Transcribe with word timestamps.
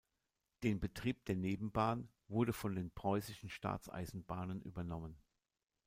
Den 0.63 0.79
Betrieb 0.79 1.25
der 1.25 1.35
Nebenbahn 1.35 2.09
wurde 2.27 2.53
von 2.53 2.73
den 2.73 2.89
Preußischen 2.89 3.51
Staatseisenbahnen 3.51 4.59
übernommen. 4.63 5.15